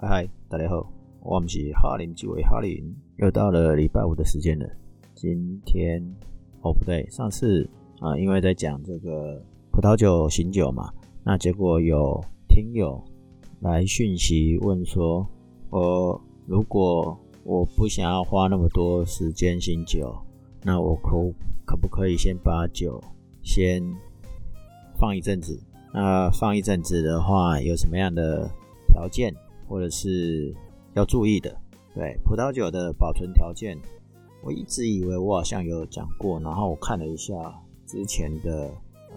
[0.00, 0.88] 嗨嗨，大家好，
[1.22, 4.64] 我们是哈林几位哈林，又到了礼拜五的时间了。
[5.12, 6.00] 今天
[6.60, 9.42] 哦不对，上次啊，因为在讲这个
[9.72, 10.88] 葡萄酒醒酒嘛，
[11.24, 13.02] 那结果有听友
[13.58, 15.26] 来讯息问说，
[15.70, 20.16] 我如果我不想要花那么多时间醒酒，
[20.62, 21.10] 那我可
[21.66, 23.02] 可不可以先把酒
[23.42, 23.82] 先
[24.96, 25.60] 放一阵子？
[25.92, 28.48] 那放一阵子的话，有什么样的
[28.86, 29.34] 条件？
[29.68, 30.54] 或者是
[30.94, 31.54] 要注意的，
[31.94, 33.78] 对葡萄酒的保存条件，
[34.42, 37.34] 我一直以为我好像有讲过，然后我看了一下
[37.86, 38.70] 之前的
[39.10, 39.16] 呃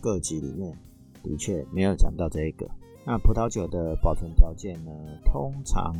[0.00, 0.76] 各集里面，
[1.22, 2.68] 的确没有讲到这一个。
[3.04, 4.92] 那葡萄酒的保存条件呢，
[5.24, 5.94] 通常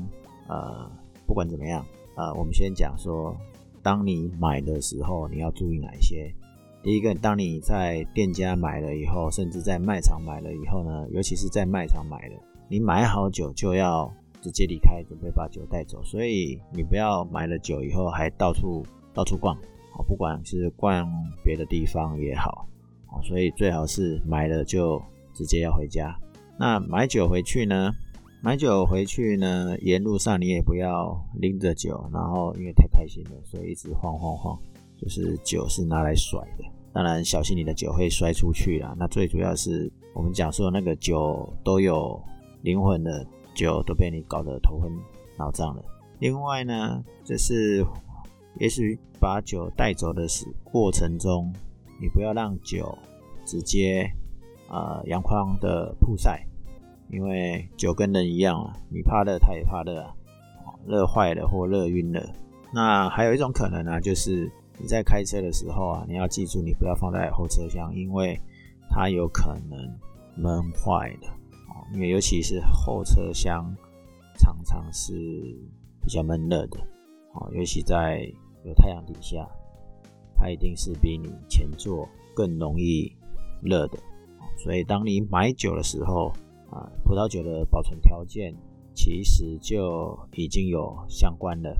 [0.48, 0.90] 呃
[1.26, 1.84] 不管怎么样，
[2.14, 3.34] 呃我们先讲说，
[3.82, 6.32] 当你买的时候你要注意哪一些？
[6.82, 12.34] 第一个，当你在店家买了以后，甚至在卖场买了以后呢，尤其是在卖场买了。
[12.70, 14.08] 你买好酒就要
[14.40, 19.56] 直接离开，准备把酒带走，所以你不要买了酒以后还到处到处逛，
[19.98, 21.04] 哦，不管是逛
[21.42, 22.68] 别的地方也好，
[23.08, 25.02] 哦，所以最好是买了就
[25.34, 26.16] 直接要回家。
[26.56, 27.90] 那买酒回去呢？
[28.40, 34.56] 买酒回去呢，沿路上你也不要拎着酒，然后因为太开心了，所以一直晃晃晃，
[34.96, 38.94] 就是酒是拿来甩的，当然小心你的酒会摔出去啊。
[38.96, 42.22] 那最主要是我们讲说那个酒都有。
[42.62, 44.90] 灵魂的酒都被你搞得头昏
[45.36, 45.82] 脑胀了。
[46.18, 47.84] 另外呢，就是
[48.58, 51.52] 也许把酒带走的时过程中，
[52.00, 52.96] 你不要让酒
[53.44, 54.10] 直接
[54.68, 56.44] 呃阳光的曝晒，
[57.08, 60.14] 因为酒跟人一样啊，你怕热，它也怕热啊，
[60.86, 62.22] 热坏了或热晕了。
[62.72, 68.38] 那还有一种可能呢，就是你在开车的时候啊，你要记住，你不要放在后车厢，因为
[68.90, 69.78] 它有可能
[70.36, 71.26] 闷坏的。
[71.92, 73.74] 因为尤其是后车厢
[74.38, 75.12] 常常是
[76.02, 76.80] 比较闷热的，
[77.34, 78.32] 哦，尤其在
[78.64, 79.48] 有太阳底下，
[80.34, 83.12] 它一定是比你前座更容易
[83.62, 83.98] 热的。
[84.56, 86.32] 所以当你买酒的时候，
[86.70, 88.54] 啊，葡萄酒的保存条件
[88.94, 91.70] 其实就已经有相关的。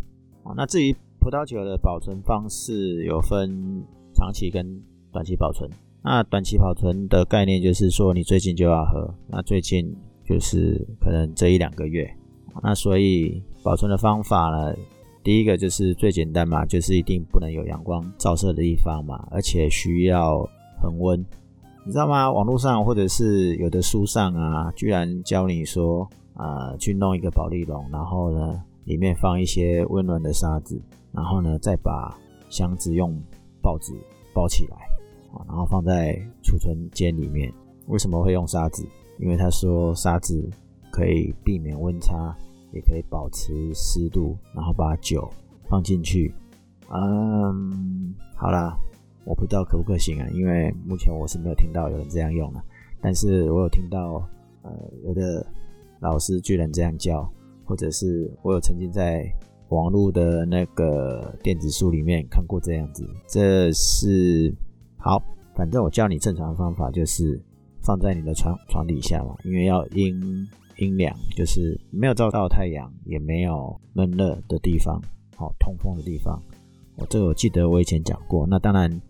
[0.43, 3.84] 啊，那至于葡萄酒的保存方式，有分
[4.15, 4.82] 长期跟
[5.12, 5.70] 短期保存。
[6.03, 9.94] 那短期保存的概念就是说，你最近就要喝，那最近
[10.25, 12.11] 就是可能这一两个月，
[12.62, 14.75] 那所以保存的方法呢，
[15.22, 20.38] 第一个就是最简单嘛，就是一定不能有阳光照射的地方嘛，而且需要
[20.81, 21.21] 恒温，
[21.84, 22.31] 你知道吗？
[22.32, 30.81] 网络上或者是有的书上啊，居然教你说啊，去弄一个保利龙，然后呢，里面放一些温暖的沙子，
[31.12, 32.17] 然后呢，再把
[32.49, 33.15] 箱子用
[33.61, 33.93] 报纸
[34.32, 34.89] 包起来。
[35.46, 37.52] 然后放在储存间里面。
[37.86, 38.86] 为什么会用沙子？
[39.18, 40.48] 因为他说沙子
[40.92, 42.36] 可以避免温差，
[42.72, 45.28] 也可以保持湿度，然后把酒
[45.69, 46.32] 放进去。
[46.88, 48.78] 嗯，好啦，
[49.24, 52.62] 我不知道可不可行啊，因为目前我是没有听到有人这样用的。
[53.00, 54.22] 但是我有听到，
[54.62, 54.70] 呃，
[55.04, 55.44] 有的
[55.98, 57.28] 老师居然这样教，
[57.64, 59.24] 或者是我有曾经在
[59.70, 63.04] 网络的那个电子书里面看过这样子。
[63.26, 64.54] 这是。
[65.03, 65.22] 好，
[65.55, 67.41] 反正我教你正常的方法，就是
[67.81, 70.47] 放在你的床床底下嘛，因为要阴
[70.77, 75.00] 阴凉，就是没有照到太阳，也没有闷热的地方，
[75.37, 76.38] 好通风的地方。
[76.97, 78.47] 我这个我记得我以前讲过。
[78.47, 79.00] 那当然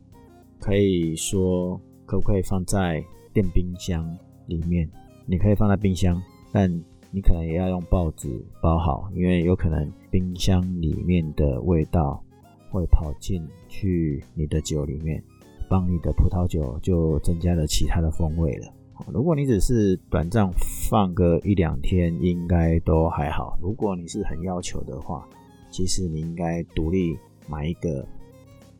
[0.60, 4.08] 可以说，可不可以放在电冰箱
[4.46, 4.88] 里面？
[5.26, 6.22] 你可以放在冰箱，
[6.52, 6.70] 但
[7.10, 8.28] 你可能也要用报纸
[8.62, 12.22] 包好，因为有可能冰箱里面的味道
[12.70, 15.20] 会跑进去你的酒里面。
[15.70, 18.66] 帮你的葡萄酒就增加了其他的风味了。
[19.06, 20.50] 如果你只是短暂
[20.90, 23.56] 放个一两天，应该都还好。
[23.62, 25.26] 如果你是很要求的话，
[25.70, 27.16] 其实你应该独立
[27.48, 28.04] 买一个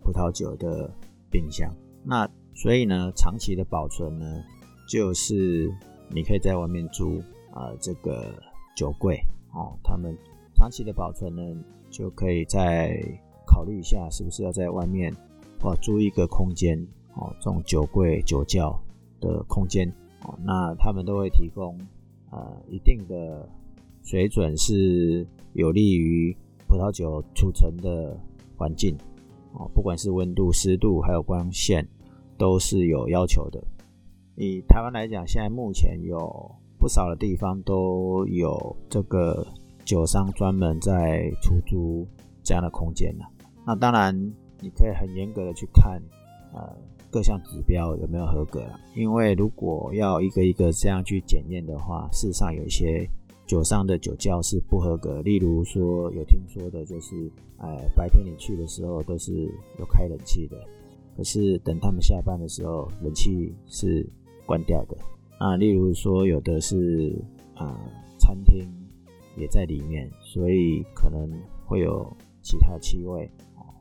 [0.03, 0.93] 葡萄酒的
[1.31, 1.73] 冰箱。
[2.05, 4.27] 那所以呢，长期的保存呢，
[4.89, 5.73] 就是
[6.09, 8.35] 你可以在外面租啊这个
[8.77, 9.17] 酒柜
[9.55, 9.79] 哦。
[9.85, 10.15] 他们
[10.57, 11.43] 长期的保存呢，
[11.89, 13.01] 就可以再
[13.47, 15.15] 考虑一下，是不是要在外面。
[15.63, 16.79] 哦，租一个空间
[17.15, 18.81] 哦，这种酒柜、酒窖
[19.21, 19.87] 的空间
[20.25, 21.79] 哦，那他们都会提供
[22.31, 23.47] 呃一定的
[24.03, 26.35] 水准，是有利于
[26.67, 28.19] 葡萄酒储存的
[28.57, 28.97] 环境
[29.53, 31.87] 哦，不管是温度、湿度还有光线，
[32.39, 33.63] 都是有要求的。
[34.37, 39.47] 以台湾来讲，现在目前有不少的地方都有这个
[39.85, 42.07] 酒商专门在出租
[42.43, 43.27] 这样的空间了。
[43.67, 44.33] 那当然。
[44.61, 46.01] 你可以很严格的去看，
[46.53, 46.77] 呃，
[47.11, 48.65] 各项指标有没有合格
[48.95, 53.09] 因为如果要一个一个这样去检验的话，事实上有一些
[53.47, 55.21] 酒商的酒窖是不合格。
[55.23, 60.57] 例如说，有听说的就是，哎，白天你去的时候都是有开冷气的，
[61.17, 64.07] 可是等他们下班的时候，冷气是
[64.47, 64.97] 关掉的。
[65.39, 67.19] 啊，例如说，有的是
[67.55, 67.81] 啊，
[68.19, 68.69] 餐厅
[69.37, 71.29] 也在里面，所以可能
[71.67, 72.07] 会有
[72.43, 73.29] 其他气味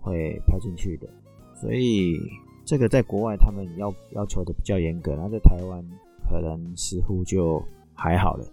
[0.10, 1.08] 会飘进去的。
[1.54, 2.20] 所以
[2.66, 5.84] 这个在国外他们要要求的比较严格，那在台湾
[6.28, 7.64] 可能似乎就
[7.94, 8.46] 还好了。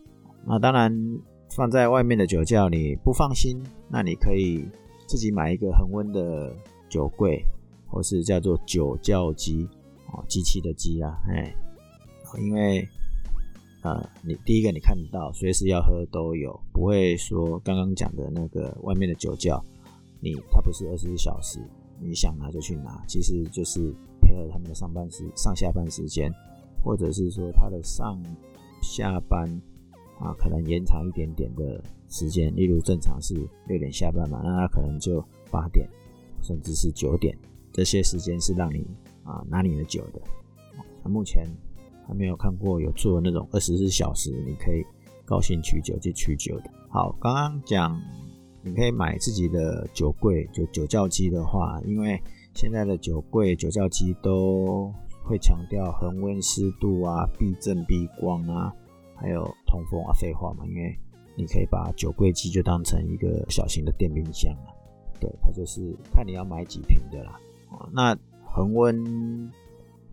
[0.44, 0.92] 那当然，
[1.54, 4.64] 放在外面的酒窖你不放心，那你可以
[5.06, 6.54] 自己买一个恒温的
[6.88, 7.42] 酒柜，
[7.88, 9.66] 或是叫做酒窖机
[10.12, 11.54] 哦，机器的机啊，哎，
[12.38, 12.86] 因为
[13.82, 19.62] 呃，你第一个你看得到，随时要喝都有，不会说刚刚讲的那个外面的酒窖，
[20.26, 21.60] 你它不是二十四小时，
[22.00, 26.32] 你想拿就去拿，其实就是配合他们的上班时上下班时间，
[26.82, 28.20] 或者是说他的上
[28.82, 29.48] 下班。
[30.18, 31.78] 啊，可能延长一点点的
[32.08, 33.34] 时间，例如正常是
[33.66, 35.86] 六点下班嘛，那他可能就八点，
[36.40, 37.36] 甚至是九点，
[37.70, 38.82] 这些时间是让你
[39.24, 40.22] 啊拿你的酒的。
[41.04, 41.46] 那目前
[42.08, 44.82] 还没有看过有做那种二十四小时，你可以
[45.26, 46.70] 高兴取酒就取酒的。
[46.88, 48.00] 好，刚刚讲
[48.66, 52.20] 你可以买自己的酒柜，就酒窖机的话，因为
[52.52, 54.92] 现在的酒柜、酒窖机都
[55.22, 58.72] 会强调恒温、湿度啊、避震、避光啊。
[59.14, 60.98] 还有通风啊，废话嘛，因为
[61.36, 64.74] 你可以把酒柜机就当成一个小型的电冰箱了。
[65.20, 67.40] 对，它就是看你要买几瓶的啦。
[67.92, 69.50] 那恒温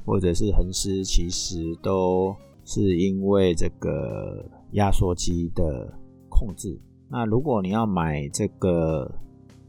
[0.06, 2.36] 或者是恒湿，其实都
[2.66, 5.92] 是因为这个压缩机的
[6.30, 6.80] 控制。
[7.10, 9.14] 那如果你要买这个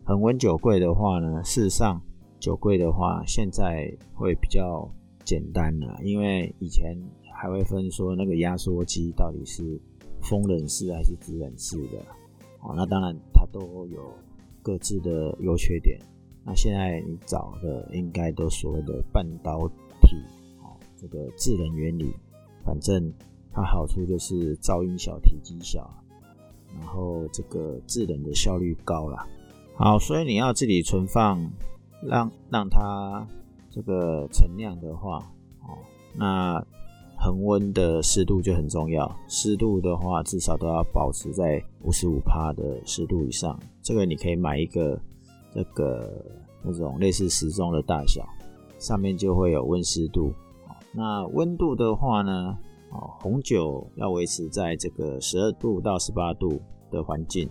[0.05, 2.01] 恒温酒柜的话呢，事实上
[2.39, 4.89] 酒柜的话现在会比较
[5.25, 6.97] 简单了，因为以前。
[7.37, 9.79] 还会分说那个压缩机到底是
[10.23, 11.99] 风冷式还是直冷式的
[12.63, 14.01] 哦，那当然它都有
[14.63, 15.99] 各自的优缺点。
[16.45, 19.69] 那现在你找的应该都所谓的半导
[20.01, 20.17] 体
[20.63, 22.15] 哦，这个制冷原理，
[22.65, 23.13] 反正
[23.53, 25.93] 它好处就是噪音小、体积小，
[26.79, 29.27] 然后这个制冷的效率高啦。
[29.77, 31.51] 好，所以你要自己存放，
[32.03, 33.27] 让让它
[33.71, 35.19] 这个存量的话
[35.63, 35.79] 哦，
[36.17, 36.65] 那。
[37.17, 43.59] 恒温的湿度就很重要，湿度的话至少都要保持在五十五帕的湿度以上。
[43.81, 45.01] 这个你可以买一个
[45.55, 46.23] 这个
[46.63, 48.29] 那种类似时钟的大小，
[48.79, 50.35] 上面就会有温湿度。
[50.93, 52.59] 那温度的话呢，
[52.95, 56.61] 哦，红酒要维持在这个十二度到十八度
[56.91, 57.49] 的环境，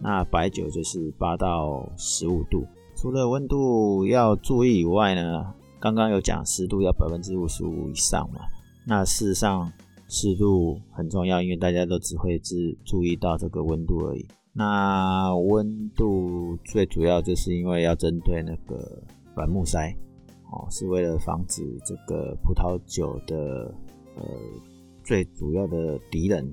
[0.00, 2.66] 那白酒就是八到十五度。
[2.96, 8.40] 除了温度要注意以外呢，刚刚有讲湿度要百分之五十五以上嘛。
[8.84, 9.72] 那事实上，
[10.08, 14.26] 湿度很重要，因为大家都只会只注意到这个温度而已。
[14.52, 19.02] 那温度最主要就是因为要针对那个
[19.34, 19.96] 软木塞，
[20.50, 23.72] 哦，是为了防止这个葡萄酒的
[24.16, 24.24] 呃
[25.02, 26.46] 最主要的敌人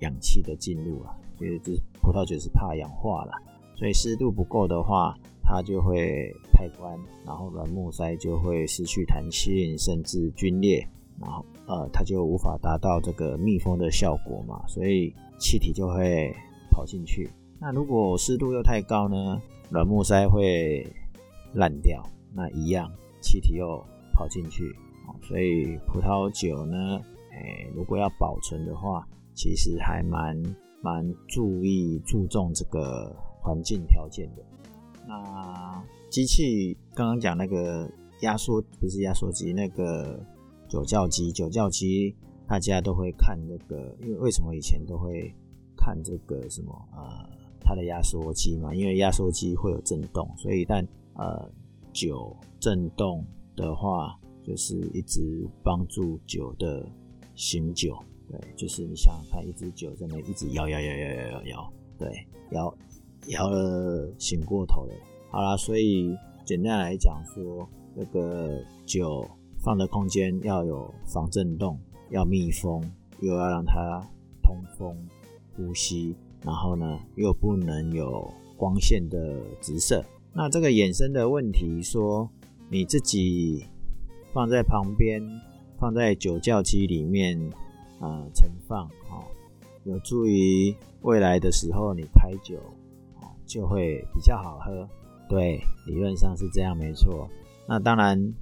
[0.00, 3.32] 氧气的进入啊，因为这葡萄酒是怕氧化了，
[3.74, 10.86] 所以湿度不够的话，它就会太干，然后软木塞就会失去弹性，甚至皲裂。
[11.20, 16.32] 然后，呃，它就无法达到这个密封的效果嘛，所以气体就会
[16.70, 17.28] 跑进去。
[17.58, 20.86] 那如果湿度又太高呢，软木塞会
[21.54, 22.00] 烂掉，
[22.32, 22.88] 那一样
[23.20, 23.84] 气体又
[24.14, 24.72] 跑进去。
[25.22, 27.00] 所以葡萄酒呢，
[27.32, 30.36] 哎，如果要保存的话，其实还蛮
[30.82, 34.42] 蛮注意注重这个环境条件的。
[35.06, 40.20] 那机器刚刚讲那个压缩不是压缩机那个。
[40.70, 42.14] 酒窖机，酒窖机，
[42.46, 45.34] 大家都会看那个，因为为什么以前都会
[45.74, 47.26] 看这个什么呃，
[47.58, 51.50] 它的压缩机嘛，因为压缩机会有震动，所以但呃
[51.90, 53.24] 酒震动
[53.56, 54.14] 的话，
[54.48, 56.88] 就是一直帮助酒的
[57.34, 57.94] 醒酒，
[58.30, 62.74] 对，就是你想想看，一支酒在那一直摇摇摇摇摇摇摇，对，摇
[63.26, 64.94] 摇了醒过头了，
[65.30, 69.28] 好啦，所以简单来讲说，那个酒。
[69.60, 71.76] 放的空间要有防震动，
[72.10, 72.80] 要密封，
[73.20, 74.08] 又要让它
[74.40, 74.96] 通风
[75.56, 76.14] 呼吸，
[76.44, 80.00] 然后呢，又不能有光线的直射。
[80.32, 82.30] 那这个衍生的问题说，
[82.70, 83.66] 你自己
[84.32, 85.22] 放在旁边，
[85.78, 87.38] 放在酒窖机里面
[88.00, 89.24] 啊存放，哦，
[89.84, 92.56] 有助于未来的时候你开酒，
[93.20, 94.88] 哦，就会比较好喝。
[95.28, 97.28] 对，理论上是这样，没错。
[97.66, 98.34] 那当然。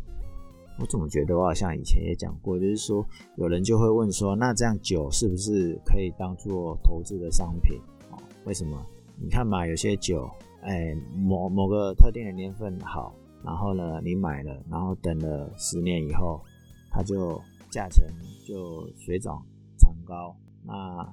[0.78, 3.02] 我怎么觉得我好像以前也讲过，就是说
[3.36, 7.80] 有人就会问说，那这样酒是不是可以当做投资的商品？
[8.10, 8.78] 哦，为什么？
[9.18, 10.28] 你看嘛，有些酒，
[10.60, 13.14] 哎，某某个特定的年份好，
[13.46, 16.42] 然后呢，你买了，然后等了十年以后，
[16.90, 18.04] 它就价钱
[18.44, 19.40] 就水涨
[19.78, 20.36] 船高。
[20.64, 21.08] 那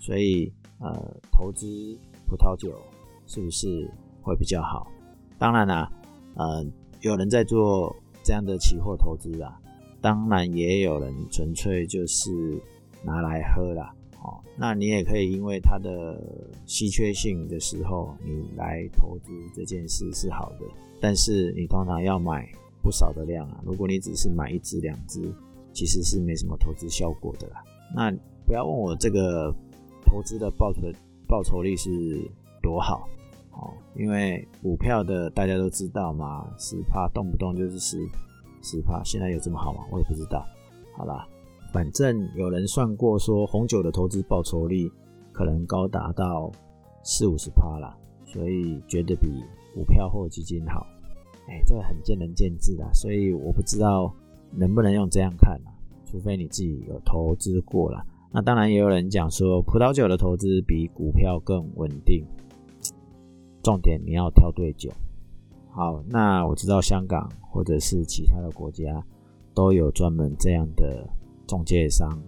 [0.00, 2.76] 所以呃，投资葡萄酒
[3.24, 3.88] 是不是
[4.20, 4.90] 会比较好？
[5.38, 5.88] 当然啦，
[6.34, 6.66] 呃，
[7.02, 9.56] 有人在做这样的期货投资啊，
[10.00, 12.60] 当然也有人纯粹就是
[13.04, 13.94] 拿来喝啦。
[14.26, 16.20] 哦，那你也可以因为它的
[16.66, 20.66] 稀缺性的时候，你来投资这件事是好的。
[21.00, 22.44] 但是你通常要买
[22.82, 25.22] 不少的量啊，如果你只是买一只两只，
[25.72, 27.62] 其实是没什么投资效果的啦。
[27.94, 28.10] 那
[28.44, 29.54] 不要问我这个
[30.04, 30.80] 投资的报酬
[31.28, 32.20] 报酬率是
[32.60, 33.08] 多好
[33.52, 37.98] 哦，因为股票的大家都知道嘛，十趴动不动就是十
[38.60, 39.84] 十趴，现在有这么好吗？
[39.92, 40.44] 我也不知道。
[40.96, 41.28] 好啦。
[41.76, 44.90] 反正有人算过，说红酒的投资报酬率
[45.30, 46.50] 可能高达到
[47.02, 49.28] 四五十趴啦，所以觉得比
[49.74, 50.86] 股票或基金好。
[51.46, 54.10] 哎，这个很见仁见智啦，所以我不知道
[54.52, 55.68] 能不能用这样看啊，
[56.06, 58.02] 除非你自己有投资过了。
[58.32, 62.24] 那当然也有人讲说，葡萄酒的投资比股票更稳定。
[63.62, 64.90] 重点你要挑对酒。
[65.72, 69.04] 好，那我知道香港或者是其他的国家
[69.52, 71.06] 都有专门这样的。
[71.46, 72.20] 中介商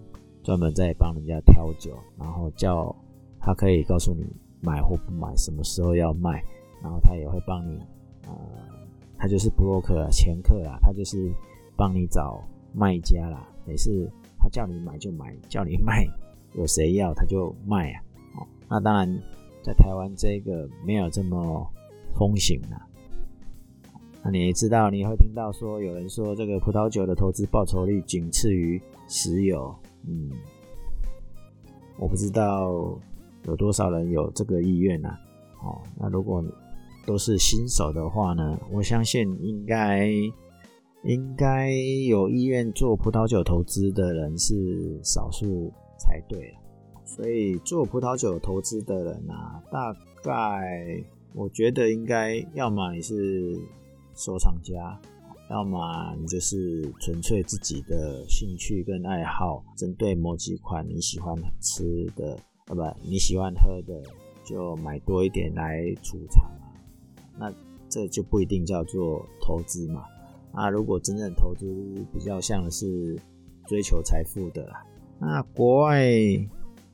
[0.43, 2.95] 专门在帮人家挑酒，然后叫
[3.39, 4.25] 他可以告诉你
[4.61, 6.43] 买或不买，什么时候要卖，
[6.81, 7.79] 然后他也会帮你，
[8.25, 8.31] 呃，
[9.17, 11.31] 他就是布洛克啊，前客啊，他就是
[11.75, 12.41] 帮你找
[12.73, 13.47] 卖家啦。
[13.65, 14.09] 每次
[14.39, 16.07] 他叫你买就买，叫你卖
[16.55, 18.01] 有谁要他就卖啊。
[18.37, 19.21] 哦，那当然
[19.63, 21.67] 在台湾这个没有这么
[22.15, 22.87] 风行啊。
[24.23, 29.75] 那你知道，你会听到说有人说这个葡萄酒的投资报酬率仅次于石油。
[30.07, 30.31] 嗯，
[31.97, 32.71] 我不知道
[33.43, 35.09] 有多少人有这个意愿呢？
[35.61, 36.41] 哦，那如果
[37.05, 40.09] 都是新手的话呢，我相信应该
[41.03, 41.69] 应该
[42.07, 46.55] 有意愿做葡萄酒投资的人是少数才对
[47.03, 53.59] 所以做葡萄酒投资的人啊，大概我觉得应该要么你是。
[54.15, 54.99] 收藏家，
[55.49, 62.37] 要么你就是纯粹自己的兴趣跟爱好，针对某几款你喜欢吃的，
[62.67, 63.99] 啊不，你喜欢喝的，
[64.45, 66.43] 就买多一点来储藏。
[67.39, 67.51] 那
[67.89, 70.03] 这就不一定叫做投资嘛。
[70.51, 71.65] 啊，如果真正投资
[72.13, 73.19] 比较像是
[73.65, 74.71] 追求财富的，
[75.19, 76.05] 那国外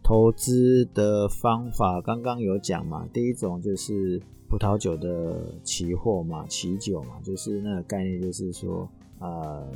[0.01, 4.21] 投资的方法刚刚有讲嘛，第一种就是。
[4.55, 9.69] 葡萄酒的期货嘛，期酒嘛，就是那个概念，就是说，呃，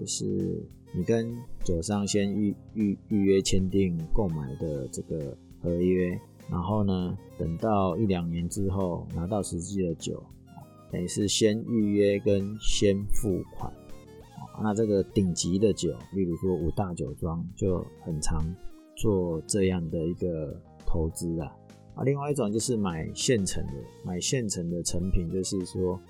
[0.00, 10.24] 就是你跟酒商先预预预约签订购买的这个合约，然后呢，等到一两年之后拿到实际的酒，
[10.90, 13.70] 等于是先预约跟先付款。
[14.62, 18.42] 那这个顶级的酒，例如说五大酒庄，就很常
[18.96, 21.54] 做这样的一个投资啊。
[21.94, 23.72] 啊，另外一种就是买现成的，
[24.02, 26.00] 买现成的成品，就是说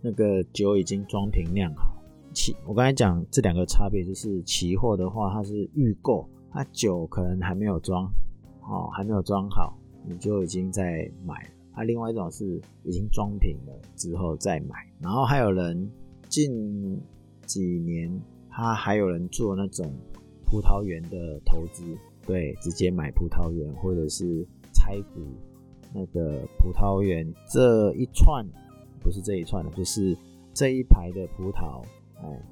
[0.00, 1.94] 那个酒已经装瓶酿好。
[2.34, 8.04] 期我刚才讲这两个差别，就是期货的话，它是预购，它酒可能还没有装，
[8.62, 11.50] 哦，还没有装好，你就已经在买了。
[11.72, 14.74] 啊，另外一种是已经装瓶了之后再买。
[15.00, 15.88] 然后还有人
[16.28, 17.00] 近
[17.46, 18.10] 几年，
[18.50, 19.88] 他还有人做那种
[20.44, 21.84] 葡萄园的投资，
[22.26, 24.44] 对，直接买葡萄园或者是。
[24.88, 25.20] 拆股
[25.92, 28.42] 那个葡萄园这一串，
[29.00, 30.16] 不是这一串的，就是
[30.54, 31.82] 这一排的葡萄，
[32.22, 32.42] 哎，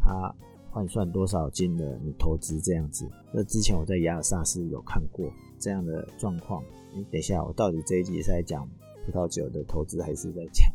[0.00, 0.34] 它
[0.72, 3.08] 换算多少金的你投资这样子？
[3.32, 6.64] 那之前我在亚尔萨斯有看过这样的状况。
[6.96, 8.68] 哎，等一下，我到底这一集是在讲
[9.06, 10.68] 葡萄酒的投资，还是在讲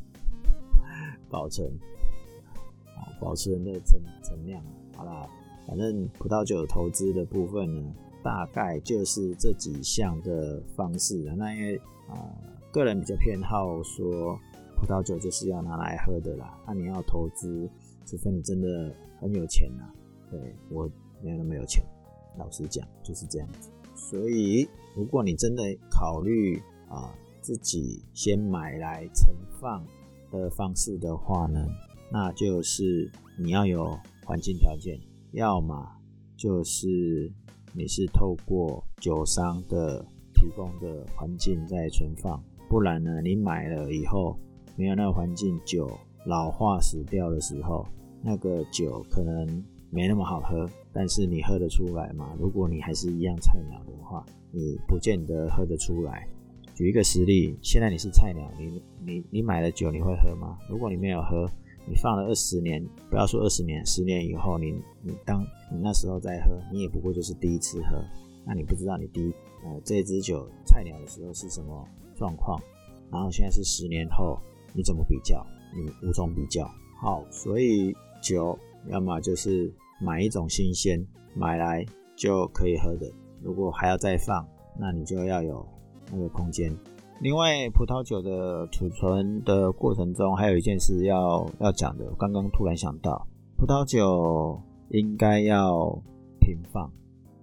[1.29, 1.69] 保存？
[2.95, 4.63] 啊，保存的存存量。
[4.95, 5.27] 好啦，
[5.67, 7.93] 反正葡萄酒投资的部分呢。
[8.23, 11.35] 大概就是这几项的方式啊。
[11.37, 12.27] 那因为啊，
[12.71, 14.37] 个人比较偏好说，
[14.75, 16.57] 葡萄酒就是要拿来喝的啦。
[16.67, 17.69] 那你要投资，
[18.05, 19.83] 除非你真的很有钱呐。
[20.29, 20.89] 对我
[21.21, 21.83] 没有那么有钱，
[22.37, 23.69] 老实讲就是这样子。
[23.95, 29.85] 所以，如果你真的考虑啊自己先买来存放
[30.31, 31.67] 的方式的话呢，
[32.11, 34.99] 那就是你要有环境条件，
[35.31, 35.87] 要么
[36.35, 37.31] 就是。
[37.73, 44.37] 你是透过酒商的提供的环境在存放，不然呢，你买了以后
[44.75, 45.89] 没有那个环境，酒
[46.25, 47.85] 老化死掉的时候，
[48.21, 52.35] 那个酒可能没那么好喝，但是你喝得出来吗？
[52.39, 56.27] 如果你还是一样菜鸟的话，你不见得喝得出来。
[56.75, 60.57] 举一个实例，现在你是菜鸟，你你你买了酒，你会喝吗？
[60.69, 61.45] 如果你没有喝，
[61.87, 64.71] 你放了二十年，不要说二十年，十年以后，你
[65.01, 68.03] 你当你那时候再喝，你也不过就是第一次喝，
[68.45, 69.33] 那你不知道你第一
[69.63, 72.61] 呃这支酒菜鸟的时候是什么状况，
[73.11, 74.37] 然后现在是十年后，
[74.73, 75.45] 你怎么比较？
[75.73, 76.69] 你无从比较。
[77.01, 78.57] 好，所以酒
[78.87, 85.65] 要么就是买一种新鲜买来就可以喝的，如果还要再放，那你就要有
[86.11, 86.75] 那个空间。
[87.21, 94.57] 另外，葡萄酒的储存的过程中，还有一件事要要讲的，刚刚突然想到，葡萄酒
[94.91, 95.89] 应该要
[96.39, 96.89] 平放，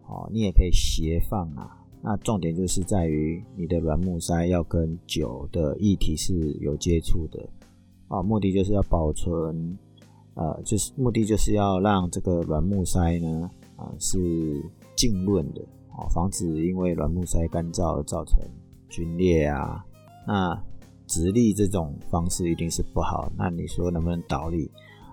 [0.08, 1.76] 哦，你也可以斜放啊。
[2.00, 7.46] 那重点就是在于你的软木塞要跟酒的液体是有接触的。
[8.08, 9.76] 啊，目的就是要保存，
[10.34, 14.18] 呃，就是目的就是要让这个软木塞呢，啊，是
[14.96, 18.40] 浸润的，啊，防止因为软木塞干燥而造成
[18.90, 19.84] 皲裂啊。
[20.26, 20.60] 那
[21.06, 23.30] 直立这种方式一定是不好。
[23.36, 24.70] 那你说能不能倒立？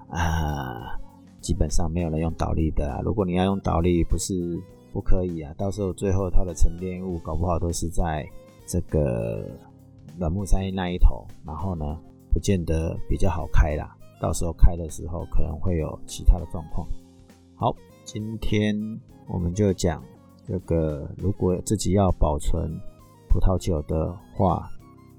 [0.09, 0.99] 啊，
[1.41, 3.01] 基本上没有人用倒立的。
[3.03, 4.59] 如果你要用倒立，不是
[4.91, 8.27] 不可以啊，到时候最后它的沉淀物搞不好都是在
[8.65, 9.47] 这个
[10.17, 11.99] 软木塞那一头，然后呢？
[12.33, 16.87] 不见得比较好开啦，到时候开的时候可能会有其他的状况。
[17.53, 17.71] 好，
[18.03, 18.75] 今天
[19.27, 20.03] 我们就讲
[20.47, 22.75] 这个，如果自己要保存
[23.33, 24.69] 葡萄酒的话，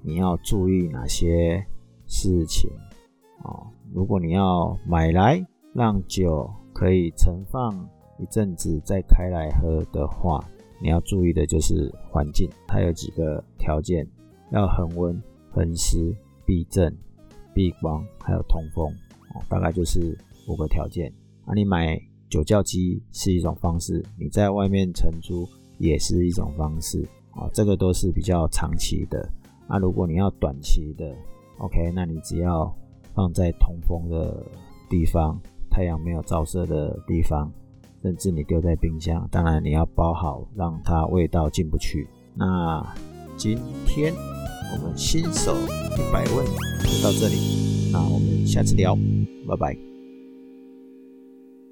[0.01, 1.61] 你要注意哪些
[2.07, 2.71] 事情
[3.43, 3.67] 哦？
[3.93, 7.73] 如果你要买来让酒可以存放
[8.17, 10.41] 一阵子再开来喝的话，
[10.81, 14.07] 你要注意的就是环境，它有几个条件：
[14.51, 16.95] 要恒温、恒湿、避震。
[17.53, 18.89] 避光还有通风，
[19.33, 20.17] 哦，大概就是
[20.47, 21.09] 五个条件。
[21.45, 21.97] 啊，你买
[22.29, 25.47] 酒窖机是一种方式，你在外面承租
[25.79, 29.29] 也是一种方式，啊，这个都是比较长期的。
[29.67, 31.15] 啊，如果你要短期的
[31.59, 32.73] ，OK，那你只要
[33.13, 34.43] 放在通风的
[34.89, 37.51] 地方，太阳没有照射的地方，
[38.01, 42.07] 甚至你丢在冰箱，当然你要包好，让它味道进不去。
[42.33, 42.85] 那
[43.37, 44.13] 今天。
[44.73, 48.95] 我们新手一百问就到这里，那我们下次聊，
[49.47, 49.94] 拜拜。